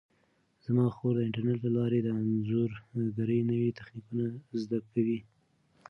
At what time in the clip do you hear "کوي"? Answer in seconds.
4.91-5.19